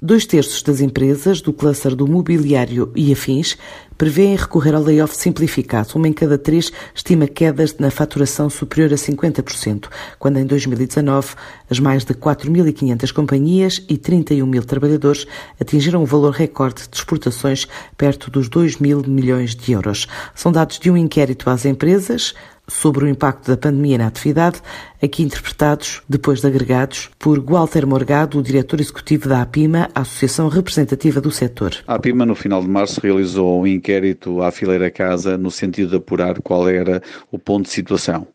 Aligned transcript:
Dois 0.00 0.24
terços 0.24 0.62
das 0.62 0.80
empresas 0.80 1.40
do 1.40 1.52
cluster 1.52 1.92
do 1.96 2.06
mobiliário 2.06 2.92
e 2.94 3.12
afins 3.12 3.58
prevêem 3.96 4.36
recorrer 4.36 4.72
ao 4.72 4.82
layoff 4.84 5.16
simplificado. 5.16 5.88
Uma 5.96 6.06
em 6.06 6.12
cada 6.12 6.38
três 6.38 6.70
estima 6.94 7.26
quedas 7.26 7.76
na 7.78 7.90
faturação 7.90 8.48
superior 8.48 8.92
a 8.92 8.96
50%, 8.96 9.88
quando 10.16 10.36
em 10.36 10.46
2019 10.46 11.34
as 11.68 11.80
mais 11.80 12.04
de 12.04 12.14
4.500 12.14 13.12
companhias 13.12 13.84
e 13.88 13.98
31 13.98 14.46
mil 14.46 14.62
trabalhadores 14.62 15.26
atingiram 15.60 16.00
um 16.00 16.06
valor 16.06 16.30
recorde 16.30 16.84
de 16.88 16.96
exportações 16.96 17.66
perto 17.96 18.30
dos 18.30 18.48
2 18.48 18.76
mil 18.76 19.02
milhões 19.04 19.56
de 19.56 19.72
euros. 19.72 20.06
São 20.32 20.52
dados 20.52 20.78
de 20.78 20.92
um 20.92 20.96
inquérito 20.96 21.50
às 21.50 21.64
empresas 21.64 22.36
sobre 22.68 23.04
o 23.04 23.08
impacto 23.08 23.50
da 23.50 23.56
pandemia 23.56 23.98
na 23.98 24.06
atividade, 24.06 24.60
aqui 25.02 25.22
interpretados, 25.22 26.02
depois 26.08 26.40
de 26.40 26.46
agregados, 26.46 27.10
por 27.18 27.42
Walter 27.42 27.86
Morgado, 27.86 28.38
o 28.38 28.42
diretor 28.42 28.80
executivo 28.80 29.28
da 29.28 29.42
APIMA, 29.42 29.88
a 29.94 30.02
Associação 30.02 30.48
Representativa 30.48 31.20
do 31.20 31.30
Setor. 31.30 31.76
A 31.86 31.94
APIMA, 31.94 32.26
no 32.26 32.34
final 32.34 32.60
de 32.62 32.68
março, 32.68 33.00
realizou 33.00 33.62
um 33.62 33.66
inquérito 33.66 34.42
à 34.42 34.50
fileira 34.52 34.90
casa 34.90 35.38
no 35.38 35.50
sentido 35.50 35.90
de 35.90 35.96
apurar 35.96 36.40
qual 36.42 36.68
era 36.68 37.02
o 37.32 37.38
ponto 37.38 37.64
de 37.64 37.70
situação 37.70 38.28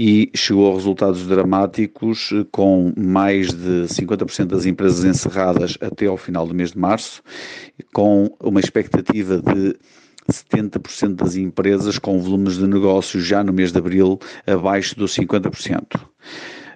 e 0.00 0.30
chegou 0.32 0.70
a 0.70 0.74
resultados 0.76 1.26
dramáticos, 1.26 2.32
com 2.52 2.92
mais 2.96 3.48
de 3.48 3.88
50% 3.88 4.46
das 4.46 4.64
empresas 4.64 5.04
encerradas 5.04 5.76
até 5.80 6.06
ao 6.06 6.16
final 6.16 6.46
do 6.46 6.54
mês 6.54 6.70
de 6.70 6.78
março, 6.78 7.20
com 7.92 8.32
uma 8.40 8.60
expectativa 8.60 9.38
de 9.38 9.76
70% 10.30 11.14
das 11.14 11.36
empresas 11.36 11.98
com 11.98 12.20
volumes 12.20 12.56
de 12.56 12.66
negócios 12.66 13.24
já 13.24 13.42
no 13.42 13.52
mês 13.52 13.72
de 13.72 13.78
abril 13.78 14.18
abaixo 14.46 14.96
dos 14.96 15.14
50%. 15.14 16.00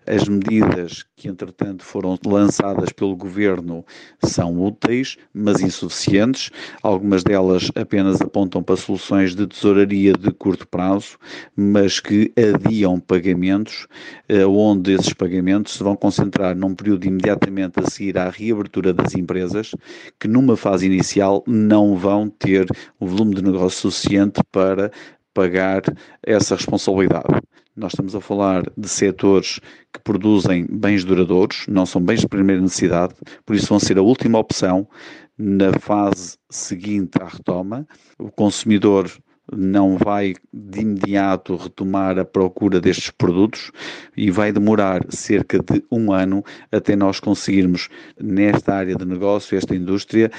As 0.06 0.28
medidas 0.28 1.04
que, 1.16 1.28
entretanto, 1.28 1.84
foram 1.84 2.18
lançadas 2.26 2.90
pelo 2.90 3.14
governo 3.14 3.84
são 4.24 4.60
úteis, 4.60 5.16
mas 5.32 5.60
insuficientes. 5.60 6.50
Algumas 6.82 7.22
delas 7.22 7.70
apenas 7.76 8.20
apontam 8.20 8.62
para 8.62 8.76
soluções 8.76 9.34
de 9.34 9.46
tesouraria 9.46 10.12
de 10.12 10.32
curto 10.32 10.66
prazo, 10.66 11.16
mas 11.54 12.00
que 12.00 12.32
adiam 12.36 12.98
pagamentos, 12.98 13.86
eh, 14.28 14.44
onde 14.44 14.92
esses 14.92 15.12
pagamentos 15.12 15.74
se 15.74 15.82
vão 15.84 15.94
concentrar 15.94 16.56
num 16.56 16.74
período 16.74 17.06
imediatamente 17.06 17.78
a 17.78 17.88
seguir 17.88 18.18
à 18.18 18.28
reabertura 18.28 18.92
das 18.92 19.14
empresas, 19.14 19.72
que 20.18 20.26
numa 20.26 20.56
fase 20.56 20.86
inicial 20.86 21.44
não 21.46 21.96
vão 21.96 22.28
ter 22.28 22.66
o 22.98 23.06
volume 23.06 23.36
de 23.36 23.42
negócio 23.42 23.90
suficiente 23.90 24.40
para 24.50 24.90
pagar 25.32 25.82
essa 26.22 26.56
responsabilidade. 26.56 27.40
Nós 27.74 27.92
estamos 27.92 28.14
a 28.14 28.20
falar 28.20 28.64
de 28.76 28.86
setores 28.86 29.58
que 29.90 29.98
produzem 30.04 30.66
bens 30.70 31.04
duradouros, 31.04 31.64
não 31.66 31.86
são 31.86 32.02
bens 32.02 32.20
de 32.20 32.28
primeira 32.28 32.60
necessidade, 32.60 33.14
por 33.46 33.56
isso 33.56 33.68
vão 33.68 33.80
ser 33.80 33.96
a 33.96 34.02
última 34.02 34.38
opção 34.38 34.86
na 35.38 35.72
fase 35.80 36.36
seguinte 36.50 37.12
à 37.18 37.26
retoma. 37.26 37.86
O 38.18 38.30
consumidor 38.30 39.10
não 39.50 39.96
vai 39.96 40.34
de 40.52 40.80
imediato 40.80 41.56
retomar 41.56 42.18
a 42.18 42.26
procura 42.26 42.78
destes 42.78 43.10
produtos 43.10 43.70
e 44.14 44.30
vai 44.30 44.52
demorar 44.52 45.00
cerca 45.08 45.58
de 45.58 45.82
um 45.90 46.12
ano 46.12 46.44
até 46.70 46.94
nós 46.94 47.20
conseguirmos, 47.20 47.88
nesta 48.20 48.74
área 48.74 48.94
de 48.94 49.04
negócio, 49.06 49.56
esta 49.56 49.74
indústria, 49.74 50.30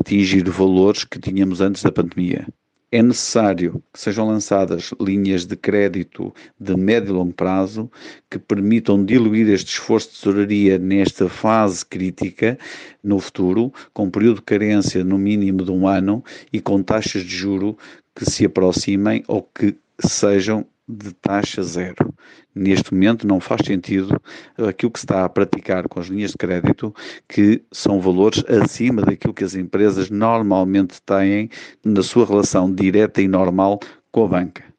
atingir 0.00 0.48
valores 0.50 1.04
que 1.04 1.20
tínhamos 1.20 1.60
antes 1.60 1.82
da 1.82 1.92
pandemia 1.92 2.44
é 2.92 3.02
necessário 3.02 3.82
que 3.90 3.98
sejam 3.98 4.28
lançadas 4.28 4.92
linhas 5.00 5.46
de 5.46 5.56
crédito 5.56 6.32
de 6.60 6.76
médio 6.76 7.08
e 7.08 7.12
longo 7.12 7.32
prazo 7.32 7.90
que 8.30 8.38
permitam 8.38 9.02
diluir 9.02 9.48
este 9.48 9.72
esforço 9.72 10.10
de 10.10 10.16
tesouraria 10.18 10.78
nesta 10.78 11.26
fase 11.26 11.86
crítica 11.86 12.58
no 13.02 13.18
futuro, 13.18 13.72
com 13.94 14.10
período 14.10 14.36
de 14.36 14.42
carência 14.42 15.02
no 15.02 15.16
mínimo 15.16 15.64
de 15.64 15.70
um 15.70 15.88
ano 15.88 16.22
e 16.52 16.60
com 16.60 16.82
taxas 16.82 17.22
de 17.22 17.34
juro 17.34 17.78
que 18.14 18.30
se 18.30 18.44
aproximem 18.44 19.24
ou 19.26 19.42
que 19.42 19.74
sejam 19.98 20.66
de 20.88 21.12
taxa 21.14 21.62
zero. 21.62 22.12
Neste 22.54 22.92
momento 22.92 23.26
não 23.26 23.40
faz 23.40 23.62
sentido 23.66 24.20
aquilo 24.58 24.90
que 24.90 24.98
se 24.98 25.06
está 25.06 25.24
a 25.24 25.28
praticar 25.28 25.88
com 25.88 26.00
as 26.00 26.06
linhas 26.06 26.32
de 26.32 26.36
crédito, 26.36 26.94
que 27.28 27.62
são 27.72 28.00
valores 28.00 28.44
acima 28.46 29.02
daquilo 29.02 29.34
que 29.34 29.44
as 29.44 29.54
empresas 29.54 30.10
normalmente 30.10 31.00
têm 31.02 31.48
na 31.84 32.02
sua 32.02 32.26
relação 32.26 32.72
direta 32.72 33.22
e 33.22 33.28
normal 33.28 33.80
com 34.10 34.24
a 34.24 34.28
banca. 34.28 34.72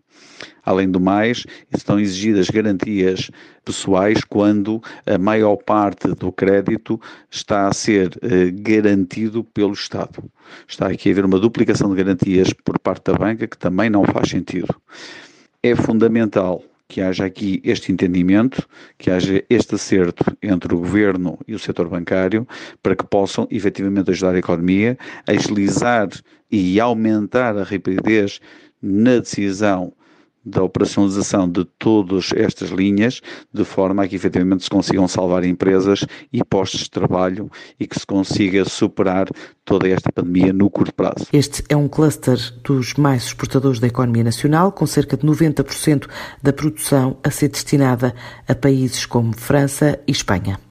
Além 0.65 0.89
do 0.89 0.99
mais, 0.99 1.45
estão 1.75 1.99
exigidas 1.99 2.49
garantias 2.49 3.29
pessoais 3.65 4.23
quando 4.23 4.81
a 5.05 5.17
maior 5.17 5.57
parte 5.57 6.07
do 6.15 6.31
crédito 6.31 6.99
está 7.29 7.67
a 7.67 7.73
ser 7.73 8.17
eh, 8.21 8.49
garantido 8.49 9.43
pelo 9.43 9.73
Estado. 9.73 10.23
Está 10.65 10.87
aqui 10.87 11.09
a 11.09 11.11
haver 11.11 11.25
uma 11.25 11.39
duplicação 11.39 11.89
de 11.89 11.97
garantias 11.97 12.53
por 12.53 12.79
parte 12.79 13.11
da 13.11 13.17
banca 13.17 13.45
que 13.45 13.57
também 13.57 13.89
não 13.89 14.05
faz 14.05 14.29
sentido 14.29 14.73
é 15.63 15.75
fundamental 15.75 16.61
que 16.89 17.01
haja 17.01 17.25
aqui 17.25 17.61
este 17.63 17.91
entendimento, 17.91 18.67
que 18.99 19.09
haja 19.09 19.43
este 19.49 19.75
acerto 19.75 20.25
entre 20.43 20.75
o 20.75 20.77
governo 20.77 21.39
e 21.47 21.55
o 21.55 21.59
setor 21.59 21.87
bancário, 21.87 22.45
para 22.83 22.95
que 22.95 23.05
possam 23.05 23.47
efetivamente 23.49 24.11
ajudar 24.11 24.35
a 24.35 24.39
economia, 24.39 24.97
agilizar 25.25 26.09
e 26.51 26.79
aumentar 26.79 27.57
a 27.57 27.63
rapidez 27.63 28.39
na 28.81 29.19
decisão 29.19 29.93
da 30.45 30.63
operacionalização 30.63 31.49
de 31.49 31.65
todas 31.77 32.31
estas 32.35 32.69
linhas, 32.69 33.21
de 33.53 33.63
forma 33.63 34.03
a 34.03 34.07
que 34.07 34.15
efetivamente 34.15 34.63
se 34.63 34.69
consigam 34.69 35.07
salvar 35.07 35.43
empresas 35.43 36.05
e 36.31 36.43
postos 36.43 36.81
de 36.81 36.89
trabalho 36.89 37.49
e 37.79 37.87
que 37.87 37.99
se 37.99 38.05
consiga 38.05 38.65
superar 38.65 39.27
toda 39.65 39.87
esta 39.87 40.11
pandemia 40.11 40.51
no 40.51 40.69
curto 40.69 40.93
prazo. 40.93 41.27
Este 41.31 41.63
é 41.69 41.75
um 41.75 41.87
cluster 41.87 42.37
dos 42.63 42.93
mais 42.95 43.23
exportadores 43.23 43.79
da 43.79 43.87
economia 43.87 44.23
nacional, 44.23 44.71
com 44.71 44.85
cerca 44.85 45.15
de 45.15 45.25
90% 45.25 46.07
da 46.41 46.51
produção 46.51 47.17
a 47.23 47.31
ser 47.31 47.49
destinada 47.49 48.13
a 48.47 48.55
países 48.55 49.05
como 49.05 49.35
França 49.35 49.99
e 50.07 50.11
Espanha. 50.11 50.59